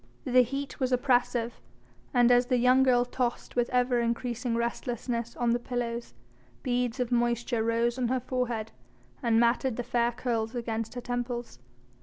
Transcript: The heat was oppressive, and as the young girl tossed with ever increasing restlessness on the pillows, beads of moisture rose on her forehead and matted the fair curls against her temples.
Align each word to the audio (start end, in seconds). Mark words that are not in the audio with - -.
The 0.25 0.41
heat 0.41 0.79
was 0.79 0.91
oppressive, 0.91 1.61
and 2.11 2.31
as 2.31 2.47
the 2.47 2.57
young 2.57 2.81
girl 2.81 3.05
tossed 3.05 3.55
with 3.55 3.69
ever 3.69 3.99
increasing 3.99 4.55
restlessness 4.55 5.35
on 5.35 5.51
the 5.51 5.59
pillows, 5.59 6.15
beads 6.63 6.99
of 6.99 7.11
moisture 7.11 7.63
rose 7.63 7.99
on 7.99 8.07
her 8.07 8.19
forehead 8.19 8.71
and 9.21 9.39
matted 9.39 9.75
the 9.75 9.83
fair 9.83 10.11
curls 10.11 10.55
against 10.55 10.95
her 10.95 11.01
temples. 11.01 11.59